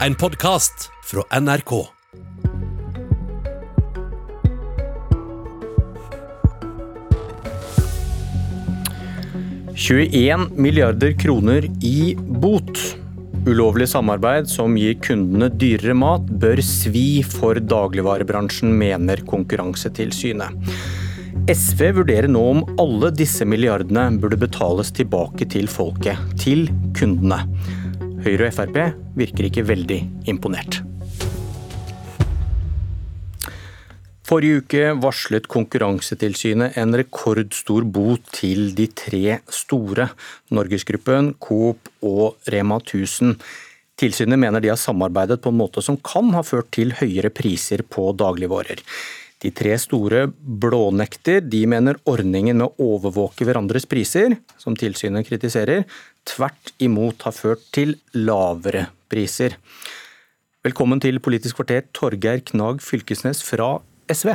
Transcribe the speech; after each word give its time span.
En 0.00 0.14
podkast 0.14 0.90
fra 1.04 1.22
NRK. 1.40 1.86
«21 9.74 10.48
milliarder 10.56 11.12
kroner 11.18 11.64
i 11.82 12.16
bot. 12.18 12.96
Ulovlig 13.46 13.88
samarbeid 13.88 14.50
som 14.50 14.74
gir 14.76 14.98
kundene 14.98 15.48
dyrere 15.54 15.94
mat, 15.94 16.26
bør 16.26 16.58
svi 16.58 17.22
for 17.22 17.62
dagligvarebransjen, 17.62 18.74
mener 18.74 19.22
Konkurransetilsynet. 19.30 20.74
SV 21.54 21.86
vurderer 22.00 22.28
nå 22.30 22.42
om 22.50 22.66
alle 22.82 23.14
disse 23.14 23.46
milliardene 23.46 24.08
burde 24.18 24.42
betales 24.42 24.90
tilbake 24.96 25.46
til 25.54 25.70
folket, 25.70 26.18
til 26.40 26.66
kundene. 26.98 27.44
Høyre 28.24 28.48
og 28.48 28.54
Frp 28.56 28.76
virker 29.18 29.50
ikke 29.50 29.66
veldig 29.68 30.00
imponert. 30.32 30.80
Forrige 34.24 34.62
uke 34.62 34.84
varslet 34.96 35.44
Konkurransetilsynet 35.52 36.78
en 36.80 36.96
rekordstor 36.96 37.84
bot 37.84 38.24
til 38.32 38.70
de 38.78 38.86
tre 38.88 39.36
store, 39.52 40.08
Norgesgruppen, 40.48 41.34
Coop 41.36 41.90
og 42.00 42.38
Rema 42.48 42.78
1000. 42.80 43.36
Tilsynet 44.00 44.40
mener 44.40 44.64
de 44.64 44.72
har 44.72 44.80
samarbeidet 44.80 45.42
på 45.44 45.52
en 45.52 45.60
måte 45.60 45.84
som 45.84 46.00
kan 46.00 46.32
ha 46.32 46.40
ført 46.40 46.72
til 46.72 46.96
høyere 46.96 47.28
priser 47.28 47.84
på 47.84 48.08
dagligvarer. 48.16 48.80
De 49.42 49.50
tre 49.50 49.74
store 49.80 50.28
blånekter 50.38 51.42
de 51.42 51.64
mener 51.68 51.98
ordningen 52.08 52.60
med 52.60 52.70
å 52.70 52.92
overvåke 52.94 53.46
hverandres 53.46 53.86
priser, 53.90 54.38
som 54.60 54.76
tilsynet 54.78 55.26
kritiserer, 55.28 55.84
tvert 56.24 56.72
imot 56.82 57.26
har 57.26 57.34
ført 57.36 57.64
til 57.74 57.96
lavere 58.14 58.86
priser. 59.12 59.58
Velkommen 60.64 61.02
til 61.02 61.20
Politisk 61.20 61.58
kvarter, 61.58 61.84
Torgeir 61.92 62.40
Knag 62.48 62.80
Fylkesnes 62.80 63.42
fra 63.44 63.74
SV. 64.08 64.32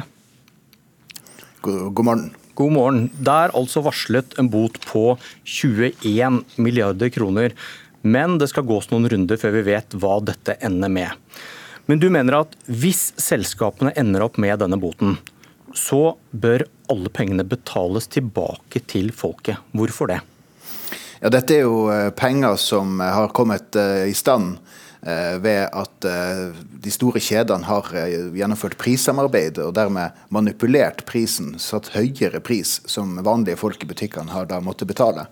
God, 1.65 1.93
god 1.97 2.05
morgen. 2.05 2.27
God 2.59 2.75
morgen. 2.75 3.05
Det 3.15 3.33
er 3.33 3.55
altså 3.57 3.81
varslet 3.85 4.35
en 4.39 4.49
bot 4.51 4.77
på 4.83 5.15
21 5.47 6.43
milliarder 6.59 7.09
kroner. 7.15 7.55
Men 8.03 8.37
det 8.39 8.49
skal 8.51 8.67
gås 8.67 8.91
noen 8.91 9.09
runder 9.11 9.39
før 9.39 9.57
vi 9.57 9.65
vet 9.71 9.95
hva 9.99 10.19
dette 10.23 10.55
ender 10.63 10.91
med. 10.91 11.15
Men 11.89 12.01
du 12.01 12.07
mener 12.13 12.43
at 12.43 12.55
hvis 12.69 13.09
selskapene 13.17 13.95
ender 13.97 14.27
opp 14.27 14.37
med 14.41 14.61
denne 14.61 14.77
boten, 14.77 15.17
så 15.73 16.15
bør 16.31 16.67
alle 16.89 17.09
pengene 17.13 17.45
betales 17.45 18.09
tilbake 18.09 18.81
til 18.89 19.09
folket. 19.13 19.57
Hvorfor 19.73 20.09
det? 20.13 20.19
Ja, 21.19 21.31
dette 21.33 21.57
er 21.57 21.65
jo 21.65 21.89
eh, 21.91 22.11
penger 22.15 22.55
som 22.61 23.01
har 23.01 23.33
kommet 23.35 23.75
eh, 23.75 24.07
i 24.09 24.15
stand 24.15 24.59
Eh, 25.01 25.37
ved 25.39 25.69
at 25.71 26.05
eh, 26.05 26.49
de 26.83 26.91
store 26.91 27.21
kjedene 27.23 27.63
har 27.69 27.85
eh, 27.95 28.33
gjennomført 28.35 28.75
prissamarbeid 28.81 29.61
og 29.63 29.71
dermed 29.77 30.17
manipulert 30.27 31.05
prisen, 31.07 31.53
satt 31.55 31.93
høyere 31.93 32.41
pris 32.43 32.81
som 32.83 33.15
vanlige 33.23 33.61
folk 33.61 33.85
i 33.85 33.87
butikkene 33.87 34.35
har 34.35 34.49
da 34.49 34.59
måttet 34.59 34.91
betale. 34.91 35.23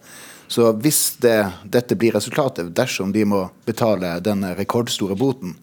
Så 0.47 0.69
hvis 0.79 1.17
det, 1.19 1.41
dette 1.67 1.97
blir 1.99 2.15
resultatet, 2.15 2.71
dersom 2.71 3.11
de 3.11 3.25
må 3.27 3.41
betale 3.67 4.13
den 4.23 4.47
rekordstore 4.55 5.19
boten, 5.19 5.57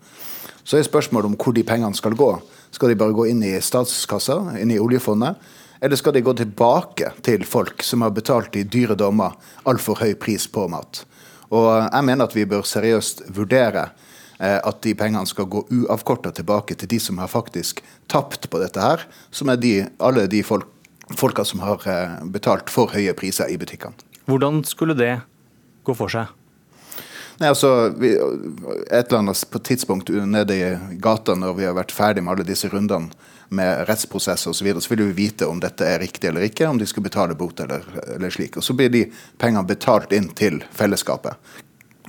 så 0.64 0.78
er 0.78 0.86
spørsmålet 0.86 1.30
om 1.30 1.36
hvor 1.38 1.54
de 1.56 1.64
pengene 1.66 1.96
skal 1.96 2.16
gå. 2.16 2.30
Skal 2.74 2.90
de 2.90 2.98
bare 2.98 3.14
gå 3.14 3.28
inn 3.30 3.42
i 3.44 3.52
statskassa, 3.62 4.56
inn 4.58 4.72
i 4.72 4.80
oljefondet? 4.80 5.36
Eller 5.84 6.00
skal 6.00 6.14
de 6.16 6.24
gå 6.24 6.32
tilbake 6.38 7.10
til 7.26 7.44
folk 7.44 7.82
som 7.84 8.02
har 8.02 8.14
betalt 8.16 8.56
i 8.56 8.64
dyre 8.64 8.96
dommer 8.96 9.36
altfor 9.68 10.00
høy 10.00 10.14
pris 10.16 10.46
på 10.48 10.64
mat? 10.72 11.04
Og 11.52 11.68
jeg 11.84 12.06
mener 12.08 12.24
at 12.24 12.36
vi 12.36 12.46
bør 12.48 12.64
seriøst 12.66 13.26
vurdere 13.36 13.90
eh, 14.40 14.56
at 14.56 14.80
de 14.86 14.94
pengene 14.96 15.28
skal 15.28 15.50
gå 15.50 15.66
uavkorta 15.68 16.32
tilbake 16.34 16.76
til 16.80 16.88
de 16.90 17.00
som 17.02 17.20
har 17.20 17.28
faktisk 17.28 17.82
tapt 18.08 18.48
på 18.50 18.62
dette 18.62 18.80
her, 18.80 19.04
som 19.30 19.52
er 19.52 19.60
de, 19.60 19.74
alle 20.00 20.24
de 20.30 20.40
folk, 20.46 20.70
folka 21.12 21.44
som 21.44 21.60
har 21.62 21.84
eh, 21.90 22.16
betalt 22.32 22.72
for 22.72 22.94
høye 22.94 23.12
priser 23.18 23.52
i 23.52 23.60
butikkene. 23.60 23.94
Hvordan 24.24 24.62
skulle 24.64 24.96
det 24.96 25.18
gå 25.84 25.92
for 25.92 26.08
seg? 26.08 26.32
Nei, 27.40 27.48
altså, 27.50 27.90
vi, 27.98 28.12
Et 28.90 29.08
eller 29.08 29.18
annet 29.18 29.44
på 29.50 29.58
tidspunkt 29.58 30.08
nede 30.08 30.56
i 30.56 30.98
gata 31.02 31.34
når 31.34 31.56
vi 31.58 31.66
har 31.68 31.74
vært 31.76 31.94
ferdig 31.94 32.22
med 32.22 32.36
alle 32.36 32.46
disse 32.46 32.70
rundene 32.70 33.10
med 33.54 33.84
rettsprosesser 33.88 34.50
osv., 34.50 34.58
så, 34.58 34.64
videre, 34.64 34.80
så 34.80 34.94
vil 34.94 35.04
vi 35.08 35.18
vite 35.24 35.46
om 35.46 35.60
dette 35.62 35.86
er 35.86 36.00
riktig 36.02 36.30
eller 36.30 36.46
ikke, 36.46 36.68
om 36.68 36.78
de 36.78 36.86
skal 36.86 37.04
betale 37.04 37.36
bot 37.38 37.60
eller, 37.60 37.84
eller 38.16 38.32
slik. 38.32 38.56
Og 38.58 38.64
Så 38.64 38.74
blir 38.74 38.90
de 38.90 39.04
pengene 39.38 39.66
betalt 39.68 40.14
inn 40.16 40.30
til 40.34 40.62
fellesskapet. 40.74 41.36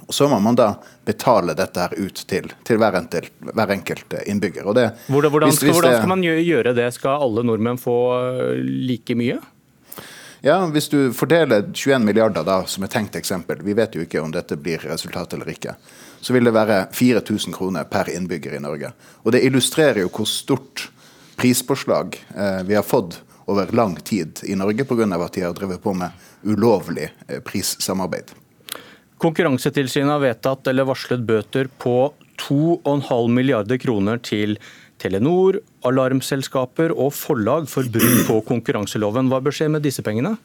Og 0.06 0.14
Så 0.14 0.30
må 0.30 0.40
man 0.40 0.58
da 0.58 0.76
betale 1.06 1.56
dette 1.58 1.82
her 1.82 1.94
ut 1.98 2.22
til, 2.30 2.52
til 2.64 2.78
hver, 2.82 2.98
enkelt, 3.02 3.34
hver, 3.42 3.74
enkelt, 3.74 4.16
innbygger. 4.26 4.70
Det, 4.78 4.86
hvordan, 5.10 5.32
hvordan, 5.34 5.54
hvis 5.54 5.74
hvordan, 5.74 5.98
skal 5.98 6.14
man 6.14 6.24
gjøre 6.24 6.76
det? 6.78 6.92
Skal 6.94 7.26
alle 7.26 7.46
nordmenn 7.46 7.82
få 7.82 7.98
like 8.62 9.18
mye? 9.18 9.42
Ja, 10.46 10.60
Hvis 10.70 10.90
du 10.90 11.10
fordeler 11.14 11.64
21 11.74 12.04
milliarder, 12.06 12.44
da, 12.46 12.60
som 12.70 12.84
et 12.86 12.92
tenkt 12.94 13.16
eksempel, 13.18 13.64
vi 13.66 13.74
vet 13.74 13.96
jo 13.98 14.04
ikke 14.06 14.22
om 14.22 14.30
dette 14.30 14.54
blir 14.62 14.84
resultat 14.86 15.32
eller 15.34 15.50
ikke, 15.50 15.74
så 16.22 16.36
vil 16.36 16.46
det 16.46 16.52
være 16.54 16.76
4000 16.94 17.56
kroner 17.56 17.88
per 17.90 18.12
innbygger 18.14 18.54
i 18.54 18.60
Norge. 18.62 18.92
Og 19.26 19.34
Det 19.34 19.42
illustrerer 19.42 20.04
jo 20.04 20.12
hvor 20.14 20.30
stort 20.30 20.84
prispåslag 21.42 22.20
eh, 22.36 22.62
vi 22.62 22.78
har 22.78 22.86
fått 22.86 23.24
over 23.50 23.74
lang 23.74 23.96
tid 23.96 24.44
i 24.46 24.54
Norge 24.54 24.86
pga. 24.86 25.10
at 25.18 25.34
de 25.34 25.42
har 25.42 25.58
drevet 25.58 25.82
på 25.82 25.94
med 25.98 26.14
ulovlig 26.44 27.10
eh, 27.28 27.42
prissamarbeid. 27.42 28.30
Konkurransetilsynet 29.18 30.14
har 30.14 30.22
vedtatt 30.22 30.68
eller 30.68 30.86
varslet 30.86 31.26
bøter 31.26 31.74
på 31.82 32.14
2,5 32.38 33.34
milliarder 33.34 33.78
kroner 33.82 34.22
til 34.22 34.60
Telenor, 35.02 35.60
alarmselskaper 35.86 36.94
og 36.96 37.12
forlag 37.16 37.70
for 37.72 37.88
brudd 37.92 38.22
på 38.30 38.42
konkurranseloven. 38.48 39.32
Hva 39.32 39.42
bør 39.44 39.56
skje 39.56 39.70
med 39.74 39.84
disse 39.86 40.06
pengene? 40.06 40.36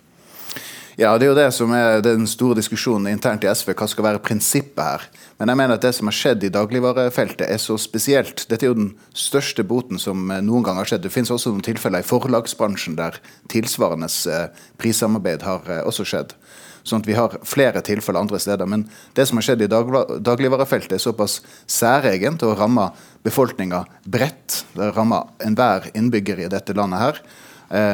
Ja, 0.99 1.17
Det 1.19 1.27
er 1.27 1.31
jo 1.31 1.39
det 1.39 1.51
som 1.55 1.71
er 1.73 2.01
den 2.03 2.27
store 2.27 2.57
diskusjonen 2.59 3.07
internt 3.13 3.45
i 3.45 3.51
SV. 3.51 3.73
Hva 3.79 3.87
skal 3.89 4.05
være 4.05 4.23
prinsippet 4.25 4.83
her? 4.83 5.05
Men 5.39 5.49
jeg 5.49 5.57
mener 5.61 5.79
at 5.79 5.85
det 5.85 5.93
som 5.95 6.11
har 6.11 6.17
skjedd 6.17 6.43
i 6.45 6.51
dagligvarefeltet 6.53 7.47
er 7.47 7.61
så 7.63 7.77
spesielt. 7.79 8.43
Dette 8.51 8.67
er 8.67 8.73
jo 8.73 8.79
den 8.81 8.91
største 9.15 9.63
boten 9.65 10.03
som 10.03 10.31
eh, 10.31 10.43
noen 10.43 10.67
gang 10.67 10.81
har 10.81 10.91
skjedd. 10.91 11.05
Det 11.07 11.13
finnes 11.15 11.31
også 11.31 11.53
noen 11.55 11.65
tilfeller 11.65 12.03
i 12.03 12.09
forlagsbransjen 12.09 12.99
der 12.99 13.21
tilsvarende 13.53 14.11
eh, 14.29 14.51
prissamarbeid 14.83 15.47
har 15.47 15.71
eh, 15.71 15.81
også 15.87 16.09
skjedd. 16.11 16.35
Sånn 16.83 17.05
at 17.05 17.09
vi 17.09 17.15
har 17.17 17.39
flere 17.47 17.85
tilfeller 17.87 18.25
andre 18.25 18.41
steder. 18.43 18.67
Men 18.67 18.89
det 19.15 19.29
som 19.29 19.39
har 19.39 19.47
skjedd 19.47 19.63
i 19.63 19.71
dagligvarefeltet 19.71 20.99
er 20.99 21.05
såpass 21.05 21.39
særegent 21.71 22.43
og 22.49 22.57
rammer 22.59 22.97
befolkninga 23.23 23.85
bredt. 24.11 24.65
Det 24.75 24.91
rammer 24.97 25.31
enhver 25.47 25.93
innbygger 25.95 26.43
i 26.43 26.51
dette 26.51 26.75
landet 26.75 27.05
her. 27.05 27.21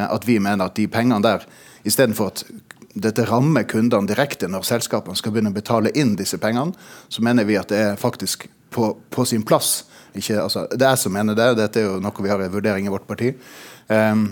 At 0.07 0.23
vi 0.25 0.39
mener 0.41 0.71
at 0.71 0.79
de 0.79 0.87
pengene 0.89 1.19
der, 1.21 1.43
istedenfor 1.85 2.31
at 2.31 2.45
dette 3.03 3.25
rammer 3.29 3.67
kundene 3.69 4.09
direkte 4.09 4.49
når 4.51 4.65
selskapene 4.67 5.17
skal 5.17 5.33
begynne 5.33 5.53
å 5.53 5.57
betale 5.57 5.93
inn 5.97 6.15
disse 6.19 6.39
pengene, 6.41 6.75
så 7.09 7.23
mener 7.25 7.47
vi 7.47 7.59
at 7.59 7.71
det 7.71 7.83
er 7.83 8.01
faktisk 8.01 8.47
på, 8.73 8.91
på 9.09 9.25
sin 9.25 9.45
plass. 9.47 9.85
Ikke, 10.17 10.41
altså, 10.41 10.65
det 10.73 10.83
er 10.83 10.95
jeg 10.95 11.05
som 11.05 11.15
mener 11.15 11.37
det, 11.37 11.53
dette 11.59 11.81
er 11.81 11.89
jo 11.91 12.01
noe 12.03 12.23
vi 12.25 12.31
har 12.31 12.43
i 12.43 12.51
vurdering 12.51 12.87
i 12.87 12.93
vårt 12.93 13.07
parti. 13.09 13.33
Um, 13.87 14.29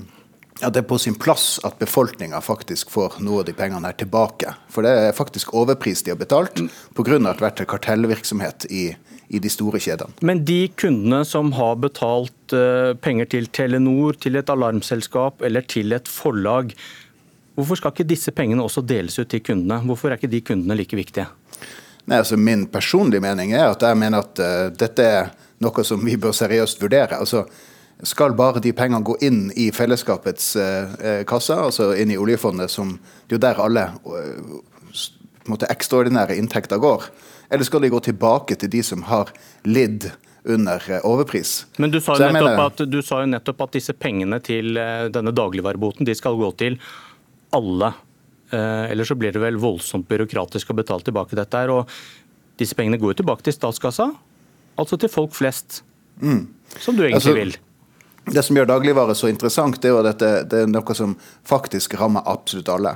at 0.64 0.72
det 0.72 0.86
er 0.86 0.88
på 0.88 0.98
sin 1.02 1.18
plass 1.20 1.58
at 1.68 1.76
befolkninga 1.82 2.40
faktisk 2.44 2.92
får 2.94 3.18
noe 3.24 3.42
av 3.42 3.48
de 3.50 3.56
pengene 3.58 3.90
her 3.90 3.98
tilbake. 4.00 4.54
For 4.72 4.88
det 4.88 4.94
er 5.10 5.18
faktisk 5.18 5.52
overpris 5.58 6.06
de 6.06 6.14
har 6.14 6.20
betalt 6.20 6.62
pga. 6.96 7.04
at 7.04 7.12
det 7.12 7.28
har 7.28 7.44
vært 7.44 7.66
kartellvirksomhet 7.68 8.68
i, 8.72 8.86
i 9.28 9.42
de 9.44 9.52
store 9.52 9.82
kjedene. 9.84 10.16
Men 10.24 10.46
de 10.48 10.70
kundene 10.80 11.26
som 11.28 11.52
har 11.60 11.76
betalt 11.84 12.56
uh, 12.56 12.96
penger 12.96 13.28
til 13.36 13.50
Telenor, 13.52 14.16
til 14.16 14.40
et 14.40 14.50
alarmselskap 14.50 15.44
eller 15.44 15.68
til 15.68 15.92
et 15.92 16.08
forlag, 16.08 16.72
Hvorfor 17.56 17.80
skal 17.80 17.94
ikke 17.94 18.08
disse 18.10 18.34
pengene 18.36 18.64
også 18.64 18.84
deles 18.84 19.16
ut 19.20 19.30
til 19.32 19.44
kundene? 19.44 19.80
Hvorfor 19.88 20.12
er 20.12 20.20
ikke 20.20 20.32
de 20.32 20.42
kundene 20.44 20.76
like 20.76 20.98
viktige? 20.98 21.28
Nei, 22.06 22.20
altså 22.20 22.38
Min 22.38 22.68
personlige 22.68 23.24
mening 23.24 23.54
er 23.56 23.72
at 23.72 23.82
jeg 23.82 23.98
mener 23.98 24.26
at 24.26 24.42
uh, 24.44 24.68
dette 24.76 25.06
er 25.06 25.32
noe 25.64 25.86
som 25.88 26.04
vi 26.06 26.18
bør 26.20 26.36
seriøst 26.36 26.84
vurdere. 26.84 27.18
Altså, 27.18 27.46
Skal 28.04 28.36
bare 28.36 28.60
de 28.60 28.74
pengene 28.76 29.06
gå 29.08 29.16
inn 29.24 29.48
i 29.56 29.70
fellesskapets 29.72 30.50
uh, 30.60 31.24
kasse, 31.28 31.56
altså 31.56 31.94
inn 31.96 32.12
i 32.12 32.20
oljefondet, 32.20 32.70
som 32.72 32.98
det 33.30 33.38
er 33.38 33.38
jo 33.38 33.44
der 33.48 33.64
alle 33.64 33.86
uh, 34.04 35.64
ekstraordinære 35.72 36.36
inntekter 36.36 36.78
går? 36.78 37.08
Eller 37.50 37.64
skal 37.64 37.82
de 37.82 37.94
gå 37.94 38.00
tilbake 38.04 38.60
til 38.60 38.70
de 38.70 38.84
som 38.84 39.06
har 39.08 39.32
lidd 39.64 40.10
under 40.44 40.84
overpris? 41.08 41.64
Men 41.78 41.94
du 41.94 42.02
sa, 42.02 42.18
jo 42.20 42.28
nettopp, 42.28 42.52
mener, 42.52 42.66
at, 42.68 42.86
du 42.90 43.02
sa 43.02 43.24
jo 43.24 43.32
nettopp 43.32 43.64
at 43.66 43.78
disse 43.80 43.94
pengene 43.94 44.42
til 44.44 44.76
denne 45.14 45.34
dagligvareboten 45.34 46.06
de 46.06 46.18
skal 46.18 46.38
gå 46.42 46.52
til 46.60 46.78
alle. 47.56 47.94
Ellers 48.56 48.92
Eller 48.92 49.08
så 49.10 49.16
blir 49.18 49.34
det 49.34 49.42
vel 49.42 49.58
voldsomt 49.60 50.06
byråkratisk 50.08 50.70
å 50.70 50.76
betale 50.78 51.04
tilbake 51.04 51.36
dette. 51.36 51.58
her, 51.58 51.72
og 51.74 51.90
Disse 52.60 52.76
pengene 52.76 53.00
går 53.00 53.14
jo 53.14 53.22
tilbake 53.24 53.44
til 53.44 53.56
statskassa, 53.56 54.10
altså 54.80 55.00
til 55.00 55.12
folk 55.12 55.34
flest. 55.36 55.82
Mm. 56.22 56.46
Som 56.80 56.96
du 56.96 57.04
egentlig 57.04 57.20
altså, 57.20 57.34
vil. 57.36 57.56
Det 58.32 58.44
som 58.48 58.58
gjør 58.58 58.70
dagligvare 58.70 59.16
så 59.18 59.30
interessant, 59.30 59.78
det 59.82 59.90
er 59.90 59.94
jo 59.94 60.02
at 60.02 60.08
dette, 60.14 60.30
det 60.50 60.62
er 60.64 60.72
noe 60.72 60.96
som 60.98 61.18
faktisk 61.46 61.98
rammer 62.00 62.24
absolutt 62.32 62.72
alle. 62.72 62.96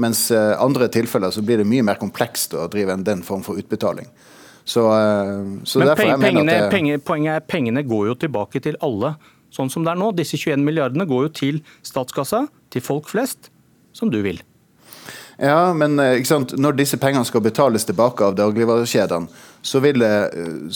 Mens 0.00 0.28
uh, 0.32 0.54
andre 0.62 0.88
tilfeller 0.92 1.34
så 1.34 1.42
blir 1.44 1.60
det 1.60 1.66
mye 1.68 1.84
mer 1.84 1.98
komplekst 2.00 2.54
å 2.56 2.68
drive 2.70 2.94
enn 2.94 3.04
den 3.04 3.24
form 3.26 3.42
for 3.44 3.58
utbetaling. 3.60 4.08
Så, 4.64 4.84
så 5.66 5.80
Men 5.80 5.90
peng, 5.98 6.14
pengene, 6.22 6.52
det... 6.52 6.70
penge, 6.70 6.98
poenget 7.02 7.40
er 7.40 7.46
pengene 7.48 7.82
går 7.82 8.12
jo 8.12 8.16
tilbake 8.22 8.60
til 8.62 8.76
alle, 8.84 9.16
sånn 9.50 9.72
som 9.72 9.82
det 9.82 9.90
er 9.90 9.98
nå. 9.98 10.12
Disse 10.14 10.38
21 10.38 10.62
milliardene 10.62 11.08
går 11.10 11.26
jo 11.26 11.32
til 11.40 11.62
statskassa, 11.82 12.44
til 12.70 12.84
folk 12.84 13.10
flest, 13.10 13.50
som 13.92 14.10
du 14.10 14.20
vil. 14.24 14.42
Ja, 15.40 15.72
men 15.72 15.96
når 15.96 16.74
disse 16.76 16.98
pengene 17.00 17.24
skal 17.24 17.40
betales 17.40 17.86
tilbake 17.88 18.26
av 18.26 18.34
dagligvarekjedene, 18.36 19.30
så 19.64 19.80
vil, 19.80 20.02
det, 20.02 20.12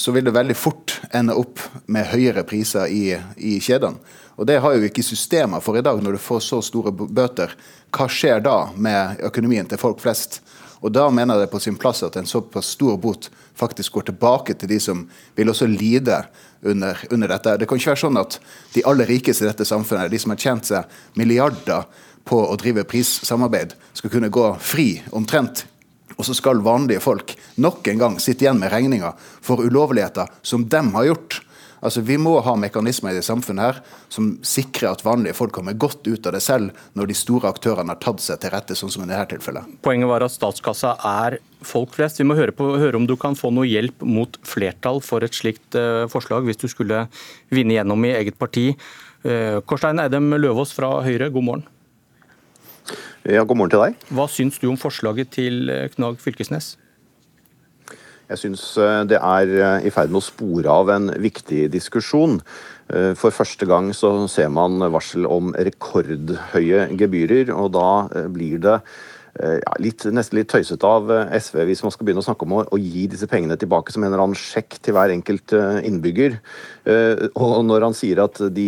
så 0.00 0.12
vil 0.12 0.24
det 0.24 0.32
veldig 0.32 0.56
fort 0.56 0.94
ende 1.12 1.36
opp 1.36 1.60
med 1.84 2.08
høyere 2.08 2.46
priser 2.48 2.88
i, 2.88 3.10
i 3.36 3.58
kjedene. 3.60 4.00
Og 4.34 4.48
Det 4.48 4.58
har 4.64 4.74
jo 4.74 4.88
ikke 4.88 5.04
systemer 5.04 5.62
for 5.62 5.78
i 5.78 5.84
dag, 5.84 6.00
når 6.02 6.16
du 6.16 6.22
får 6.22 6.40
så 6.42 6.62
store 6.64 6.92
bøter. 6.92 7.52
Hva 7.94 8.08
skjer 8.10 8.40
da 8.42 8.56
med 8.74 9.20
økonomien 9.28 9.68
til 9.68 9.80
folk 9.80 10.00
flest? 10.02 10.40
Og 10.84 10.92
Da 10.92 11.06
mener 11.08 11.36
jeg 11.36 11.44
det 11.44 11.48
er 11.48 11.54
på 11.54 11.62
sin 11.64 11.78
plass 11.80 12.02
at 12.04 12.16
en 12.16 12.28
såpass 12.28 12.74
stor 12.74 12.98
bot 13.00 13.30
faktisk 13.56 13.92
går 13.92 14.08
tilbake 14.10 14.56
til 14.58 14.68
de 14.68 14.80
som 14.82 15.04
vil 15.36 15.48
også 15.48 15.68
lide 15.70 16.24
under, 16.62 16.98
under 17.10 17.30
dette. 17.30 17.56
Det 17.56 17.68
kan 17.68 17.78
ikke 17.78 17.94
være 17.94 18.02
sånn 18.02 18.20
at 18.20 18.40
de 18.74 18.82
aller 18.84 19.08
rikeste 19.08 19.46
i 19.46 19.48
dette 19.48 19.64
samfunnet, 19.68 20.10
de 20.10 20.20
som 20.20 20.34
har 20.34 20.42
tjent 20.42 20.68
seg 20.68 20.98
milliarder 21.16 21.86
på 22.24 22.40
å 22.48 22.56
drive 22.60 22.86
prissamarbeid, 22.88 23.74
skal 23.92 24.12
kunne 24.12 24.32
gå 24.32 24.48
fri 24.60 24.88
omtrent 25.12 25.66
og 26.16 26.26
så 26.26 26.36
skal 26.36 26.62
vanlige 26.64 27.02
folk 27.02 27.34
nok 27.62 27.88
en 27.90 28.02
gang 28.02 28.20
sitte 28.22 28.46
igjen 28.46 28.60
med 28.60 28.72
regninga 28.74 29.14
for 29.18 29.64
ulovligheter 29.64 30.30
som 30.46 30.68
dem 30.70 30.92
har 30.94 31.10
gjort. 31.10 31.40
Altså, 31.84 32.00
Vi 32.00 32.16
må 32.16 32.38
ha 32.40 32.54
mekanismer 32.56 33.12
i 33.12 33.18
det 33.18 33.26
samfunnet 33.26 33.64
her 33.64 33.80
som 34.08 34.30
sikrer 34.46 34.94
at 34.94 35.02
vanlige 35.04 35.36
folk 35.36 35.52
kommer 35.52 35.76
godt 35.76 36.06
ut 36.06 36.26
av 36.26 36.32
det 36.32 36.40
selv, 36.40 36.70
når 36.96 37.10
de 37.10 37.16
store 37.18 37.50
aktørene 37.52 37.92
har 37.92 38.00
tatt 38.00 38.22
seg 38.24 38.40
til 38.40 38.54
rette, 38.54 38.76
sånn 38.78 38.92
som 38.94 39.04
i 39.04 39.10
dette 39.10 39.34
tilfellet. 39.34 39.68
Poenget 39.84 40.08
var 40.08 40.24
at 40.24 40.32
statskassa 40.32 40.94
er 40.96 41.38
folk 41.60 41.92
flest. 41.92 42.22
Vi 42.22 42.28
må 42.28 42.38
høre, 42.38 42.56
på, 42.56 42.70
høre 42.80 42.96
om 42.96 43.08
du 43.10 43.18
kan 43.20 43.36
få 43.36 43.52
noe 43.52 43.68
hjelp 43.68 44.00
mot 44.00 44.38
flertall 44.48 45.02
for 45.04 45.26
et 45.26 45.36
slikt 45.36 45.76
uh, 45.76 46.06
forslag, 46.08 46.48
hvis 46.48 46.62
du 46.62 46.70
skulle 46.72 47.04
vinne 47.52 47.76
gjennom 47.76 48.08
i 48.08 48.16
eget 48.16 48.40
parti. 48.40 48.70
Uh, 49.26 49.60
Korstein 49.68 50.00
Eidem 50.00 50.32
Løvaas 50.38 50.72
fra 50.72 51.02
Høyre, 51.04 51.28
god 51.34 51.48
morgen. 51.50 51.68
Ja, 53.24 53.44
god 53.44 53.56
morgen 53.56 53.72
til 53.72 53.80
deg. 53.80 54.00
Hva 54.12 54.26
syns 54.28 54.58
du 54.60 54.68
om 54.68 54.78
forslaget 54.80 55.32
til 55.36 55.70
eh, 55.72 55.86
Knag 55.94 56.18
Fylkesnes? 56.20 56.74
Jeg 58.28 58.40
syns 58.40 58.64
eh, 58.80 59.00
det 59.08 59.20
er 59.20 59.52
eh, 59.56 59.86
i 59.88 59.92
ferd 59.94 60.12
med 60.12 60.20
å 60.20 60.26
spore 60.26 60.72
av 60.72 60.92
en 60.92 61.10
viktig 61.22 61.66
diskusjon. 61.72 62.40
For 62.84 63.32
første 63.32 63.64
gang 63.64 63.86
så 63.96 64.10
ser 64.28 64.50
man 64.52 64.76
varsel 64.92 65.24
om 65.24 65.54
rekordhøye 65.56 66.82
gebyrer, 67.00 67.48
og 67.56 67.70
da 67.72 68.26
blir 68.28 68.60
det 68.60 68.74
ja, 69.34 69.72
litt, 69.82 70.04
nesten 70.14 70.38
litt 70.38 70.50
tøysete 70.52 70.86
av 70.86 71.08
eh, 71.10 71.32
SV 71.42 71.64
hvis 71.66 71.82
man 71.82 71.90
skal 71.90 72.06
begynne 72.06 72.22
å 72.22 72.26
snakke 72.26 72.46
om 72.46 72.52
å, 72.54 72.60
å, 72.70 72.78
gi 72.78 73.08
disse 73.10 73.26
pengene 73.30 73.56
tilbake 73.58 73.90
som 73.90 74.04
en 74.04 74.12
eller 74.12 74.22
annen 74.22 74.38
sjekk 74.38 74.76
til 74.78 74.94
hver 74.94 75.10
enkelt 75.10 75.54
eh, 75.56 75.80
innbygger. 75.88 76.38
Og 76.84 77.52
når 77.64 77.86
han 77.86 77.94
sier 77.96 78.18
at 78.20 78.36
de 78.52 78.66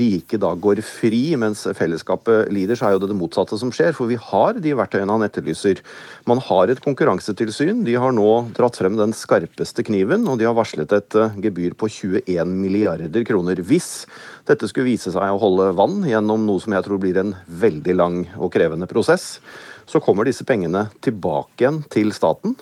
rike 0.00 0.38
da 0.40 0.54
går 0.56 0.80
fri 0.80 1.36
mens 1.36 1.66
fellesskapet 1.76 2.48
lider, 2.54 2.78
så 2.78 2.88
er 2.88 2.94
jo 2.94 3.02
det 3.02 3.10
det 3.10 3.18
motsatte 3.18 3.58
som 3.60 3.68
skjer. 3.74 3.92
For 3.92 4.08
vi 4.08 4.16
har 4.16 4.56
de 4.56 4.72
verktøyene 4.78 5.12
han 5.12 5.26
etterlyser. 5.26 5.82
Man 6.24 6.40
har 6.46 6.72
et 6.72 6.80
konkurransetilsyn. 6.80 7.84
De 7.84 7.98
har 8.00 8.16
nå 8.16 8.30
dratt 8.56 8.80
frem 8.80 8.96
den 8.96 9.12
skarpeste 9.12 9.84
kniven, 9.84 10.24
og 10.32 10.40
de 10.40 10.48
har 10.48 10.56
varslet 10.56 10.96
et 10.96 11.18
gebyr 11.44 11.76
på 11.76 11.90
21 11.92 12.56
milliarder 12.56 13.28
kroner. 13.28 13.60
Hvis 13.60 14.06
dette 14.48 14.68
skulle 14.70 14.88
vise 14.88 15.12
seg 15.12 15.34
å 15.34 15.40
holde 15.42 15.74
vann 15.76 16.00
gjennom 16.08 16.48
noe 16.48 16.64
som 16.64 16.72
jeg 16.72 16.88
tror 16.88 17.02
blir 17.02 17.20
en 17.20 17.34
veldig 17.60 17.98
lang 18.00 18.22
og 18.38 18.54
krevende 18.56 18.88
prosess, 18.88 19.34
så 19.88 20.00
kommer 20.04 20.28
disse 20.28 20.44
pengene 20.44 20.86
tilbake 21.04 21.62
igjen 21.64 21.80
til 21.92 22.12
staten. 22.16 22.54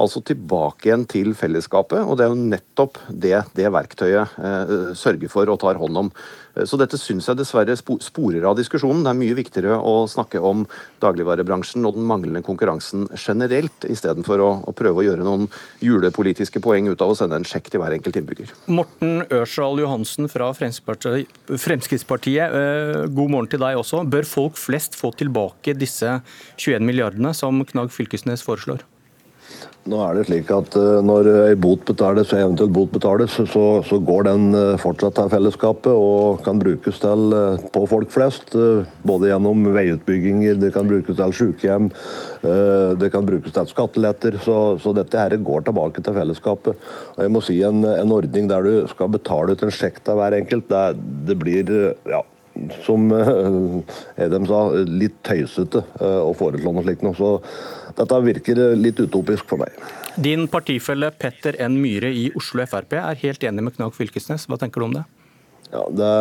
Altså 0.00 0.22
tilbake 0.24 0.88
igjen 0.88 1.04
til 1.10 1.34
fellesskapet. 1.36 2.00
Og 2.00 2.16
det 2.16 2.24
er 2.24 2.32
jo 2.32 2.48
nettopp 2.54 3.00
det 3.12 3.36
det 3.56 3.68
verktøyet 3.74 4.38
eh, 4.40 4.94
sørger 4.96 5.32
for 5.32 5.52
og 5.52 5.60
tar 5.60 5.80
hånd 5.80 6.04
om. 6.06 6.12
Eh, 6.54 6.66
så 6.68 6.78
dette 6.80 6.98
syns 7.00 7.28
jeg 7.28 7.38
dessverre 7.38 7.76
sporer 7.76 8.44
av 8.48 8.56
diskusjonen. 8.58 9.04
Det 9.04 9.10
er 9.12 9.20
mye 9.20 9.38
viktigere 9.38 9.78
å 9.78 10.08
snakke 10.10 10.38
om 10.42 10.66
dagligvarebransjen 11.02 11.86
og 11.88 11.94
den 11.98 12.06
manglende 12.08 12.42
konkurransen 12.46 13.08
generelt, 13.14 13.84
istedenfor 13.88 14.38
å, 14.44 14.50
å 14.68 14.72
prøve 14.76 15.02
å 15.02 15.06
gjøre 15.06 15.26
noen 15.26 15.48
julepolitiske 15.84 16.62
poeng 16.64 16.90
ut 16.90 17.02
av 17.04 17.10
å 17.12 17.18
sende 17.18 17.36
en 17.40 17.48
sjekk 17.48 17.66
til 17.72 17.80
hver 17.82 17.94
enkelt 17.96 18.16
innbygger. 18.20 18.48
Morten 18.70 19.24
Ørsal 19.30 19.80
Johansen 19.82 20.30
fra 20.32 20.52
Fremskrittspartiet, 20.56 22.46
eh, 22.46 23.06
god 23.08 23.30
morgen 23.30 23.50
til 23.50 23.62
deg 23.62 23.80
også. 23.80 24.04
Bør 24.10 24.26
folk 24.28 24.54
flest 24.60 24.92
få 24.98 25.08
tilbake 25.16 25.76
disse 25.78 26.10
21 26.56 26.86
milliardene 26.86 27.34
som 27.36 27.64
Knag 27.64 27.90
Fylkesnes 27.94 28.42
foreslår? 28.46 28.80
Nå 29.88 29.98
er 30.04 30.18
det 30.18 30.26
slik 30.28 30.50
at 30.52 30.74
eh, 30.76 30.98
Når 31.04 31.28
ei 31.48 31.54
bot 31.58 31.82
betales, 31.88 32.34
eventuelt 32.36 32.72
bot 32.74 32.90
betales, 32.92 33.32
så, 33.32 33.64
så, 33.86 33.98
går 34.04 34.26
den 34.28 34.56
eh, 34.56 34.74
fortsatt 34.80 35.16
til 35.16 35.30
fellesskapet 35.32 35.90
og 35.90 36.42
kan 36.44 36.60
brukes 36.60 37.00
til 37.00 37.36
eh, 37.36 37.62
på 37.72 37.84
folk 37.88 38.12
flest. 38.12 38.52
Både 39.08 39.30
gjennom 39.30 39.64
veiutbygginger, 39.72 40.58
det 40.60 40.72
kan 40.74 40.88
brukes 40.90 41.16
til 41.16 41.34
sykehjem, 41.36 41.88
det 43.00 43.08
kan 43.12 43.26
brukes 43.26 43.54
til 43.54 43.70
skatteletter. 43.70 44.36
Så, 44.44 44.56
så, 44.82 44.92
dette 44.96 45.18
her 45.18 45.36
går 45.40 45.64
tilbake 45.66 46.04
til 46.04 46.16
fellesskapet. 46.16 46.90
Og 47.16 47.24
jeg 47.24 47.32
må 47.32 47.42
si 47.44 47.58
En, 47.70 47.84
en 47.84 48.12
ordning 48.14 48.48
der 48.50 48.64
du 48.64 48.88
skal 48.90 49.10
betale 49.12 49.54
ut 49.54 49.64
en 49.64 49.74
sjekk 49.74 50.00
til 50.04 50.16
hver 50.18 50.36
enkelt, 50.38 50.70
det, 50.70 50.84
det 51.28 51.36
blir 51.40 51.72
ja, 52.08 52.22
som 52.86 53.10
Edem 54.24 54.48
sa, 54.48 54.62
litt 54.88 55.20
tøysete 55.26 55.84
å 56.00 56.32
foreslå 56.36 56.72
noe 56.74 56.86
slikt. 56.86 57.04
Så 57.18 57.36
dette 57.98 58.20
virker 58.24 58.60
litt 58.78 59.00
utopisk 59.00 59.48
for 59.50 59.62
meg. 59.62 59.74
Din 60.20 60.46
partifelle 60.50 61.10
Petter 61.10 61.56
N. 61.62 61.78
Myhre 61.80 62.10
i 62.12 62.28
Oslo 62.36 62.66
Frp 62.66 62.98
er 62.98 63.18
helt 63.22 63.44
enig 63.46 63.64
med 63.66 63.76
Knag 63.78 63.94
Fylkesnes. 63.96 64.46
Hva 64.50 64.58
tenker 64.60 64.82
du 64.82 64.90
om 64.90 64.96
det? 65.00 65.06
Ja, 65.70 65.86
Det 65.94 66.12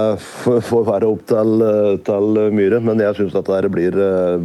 får 0.70 0.84
være 0.86 1.10
opp 1.10 1.22
til, 1.30 1.68
til 2.06 2.42
Myhre, 2.54 2.82
men 2.86 3.02
jeg 3.02 3.18
syns 3.18 3.34
dette 3.34 3.62
blir, 3.74 3.96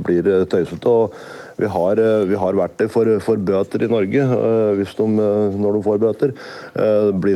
blir 0.06 0.30
tøysete. 0.50 0.88
og 0.88 1.16
vi 1.56 1.68
har, 1.70 2.00
vi 2.26 2.34
har 2.34 2.56
verktøy 2.58 2.88
for, 2.90 3.08
for, 3.22 3.38
bøter 3.38 3.84
i 3.84 3.88
Norge 3.90 4.24
hvis 4.74 4.94
de, 4.98 5.04
når 5.60 5.76
de 5.76 5.82
får 5.86 6.00
bøter. 6.02 6.32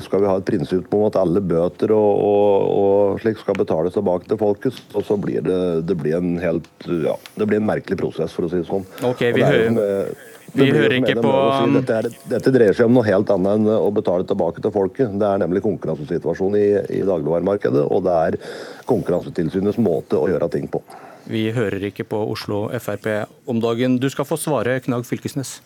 Skal 0.02 0.24
vi 0.24 0.30
ha 0.30 0.38
et 0.40 0.48
prinsipp 0.48 0.96
om 0.96 1.04
at 1.06 1.20
alle 1.20 1.42
bøter 1.44 1.92
og, 1.94 2.24
og, 2.24 2.72
og 2.80 3.22
slik 3.22 3.38
skal 3.38 3.60
betales 3.60 3.94
tilbake 3.94 4.26
til 4.30 4.40
folket, 4.40 4.80
og 4.94 5.06
så 5.06 5.18
blir 5.20 5.44
det, 5.46 5.60
det 5.86 5.98
blir 6.00 6.18
en 6.18 6.34
helt, 6.42 6.72
ja, 7.04 7.14
det 7.36 7.46
blir 7.46 7.62
en 7.62 7.70
merkelig 7.70 8.00
prosess, 8.00 8.34
for 8.34 8.48
å 8.48 8.50
si 8.50 8.62
det 8.62 8.66
sånn. 8.70 8.88
Ok, 9.06 9.28
vi 9.36 9.46
hører... 9.46 10.34
Vi 10.56 10.68
hører 10.72 10.94
ikke 10.98 11.18
på 11.20 11.32
si, 11.32 11.72
dette, 11.74 11.98
er, 11.98 12.08
dette, 12.30 12.52
dreier 12.54 12.76
seg 12.76 12.88
om 12.88 12.96
noe 12.96 13.06
helt 13.06 13.28
annet 13.34 13.58
enn 13.58 13.68
å 13.74 13.90
betale 13.94 14.24
tilbake 14.28 14.62
til 14.64 14.72
folket. 14.74 15.12
Det 15.20 15.28
er 15.28 15.42
nemlig 15.42 15.62
konkurransesituasjonen 15.66 16.56
i, 16.60 16.68
i 17.00 17.02
dagligvaremarkedet, 17.04 17.84
og 17.84 18.06
det 18.08 18.16
er 18.28 18.40
Konkurransetilsynets 18.88 19.76
måte 19.84 20.16
å 20.16 20.30
gjøre 20.30 20.48
ting 20.54 20.64
på. 20.72 20.80
Vi 21.28 21.50
hører 21.52 21.90
ikke 21.90 22.06
på 22.08 22.22
Oslo 22.32 22.66
Frp 22.80 23.10
om 23.50 23.60
dagen. 23.60 23.98
Du 24.00 24.08
skal 24.08 24.24
få 24.24 24.38
svare, 24.40 24.78
Knag 24.80 25.04
Fylkesnes. 25.04 25.58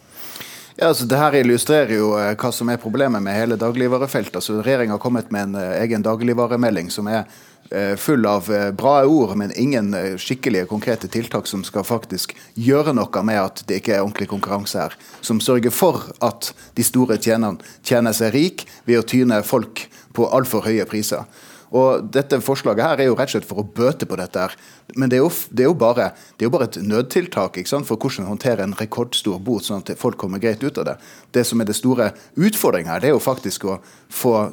Ja, 0.75 0.89
altså 0.89 1.07
det 1.07 1.21
her 1.21 1.37
illustrerer 1.37 1.93
jo 1.95 2.15
eh, 2.17 2.33
hva 2.41 2.51
som 2.55 2.71
er 2.73 2.81
problemet 2.81 3.23
med 3.23 3.37
hele 3.37 3.59
dagligvarefeltet. 3.61 4.41
Altså, 4.41 4.59
Regjeringa 4.65 4.97
har 4.97 5.03
kommet 5.03 5.31
med 5.31 5.51
en 5.51 5.59
uh, 5.61 5.77
egen 5.83 6.03
dagligvaremelding 6.03 6.89
som 6.91 7.11
er 7.13 7.29
full 7.97 8.27
av 8.29 8.51
uh, 8.53 8.71
bra 8.77 8.99
ord, 9.09 9.37
men 9.41 9.55
ingen 9.57 9.95
skikkelige 10.21 10.69
konkrete 10.71 11.09
tiltak 11.09 11.47
som 11.51 11.65
skal 11.65 11.87
faktisk 11.89 12.35
gjøre 12.55 12.95
noe 12.97 13.23
med 13.25 13.41
at 13.41 13.63
det 13.69 13.81
ikke 13.81 13.97
er 13.97 14.03
ordentlig 14.05 14.29
konkurranse 14.33 14.81
her. 14.81 14.99
Som 15.25 15.41
sørger 15.41 15.73
for 15.75 16.11
at 16.21 16.53
de 16.77 16.85
store 16.87 17.17
tjenerne 17.17 17.65
tjener 17.87 18.17
seg 18.17 18.35
rik 18.37 18.67
ved 18.85 19.01
å 19.01 19.07
tyne 19.09 19.41
folk 19.47 19.87
på 20.13 20.29
altfor 20.29 20.67
høye 20.69 20.85
priser. 20.89 21.25
Og 21.73 22.09
dette 22.13 22.41
Forslaget 22.45 22.85
her 22.85 23.01
er 23.01 23.09
jo 23.09 23.17
rett 23.17 23.31
og 23.31 23.35
slett 23.37 23.49
for 23.49 23.63
å 23.63 23.65
bøte 23.65 24.07
på 24.09 24.17
dette. 24.21 24.39
her. 24.39 24.57
Men 24.95 25.09
det 25.09 25.17
er 25.17 25.23
jo, 25.25 25.31
det 25.51 25.65
er 25.65 25.71
jo, 25.71 25.77
bare, 25.79 26.11
det 26.37 26.45
er 26.45 26.51
jo 26.51 26.53
bare, 26.53 26.69
et 26.69 26.83
nødtiltak 26.85 27.57
ikke 27.57 27.71
sant, 27.71 27.89
for 27.89 27.97
hvordan 27.97 28.29
håndtere 28.29 28.67
en 28.67 28.77
rekordstor 28.77 29.41
bot, 29.41 29.65
sånn 29.65 29.81
at 29.81 29.95
folk 29.99 30.19
kommer 30.21 30.43
greit 30.43 30.63
ut 30.63 30.79
av 30.79 30.91
det. 30.91 30.97
Det 31.33 31.47
som 31.49 31.61
er 31.61 31.71
det 31.71 31.79
store 31.79 32.11
utfordringen 32.37 32.93
her, 32.93 33.01
det 33.01 33.09
er 33.09 33.17
jo 33.17 33.25
faktisk 33.25 33.65
å 33.65 33.79
få 34.13 34.51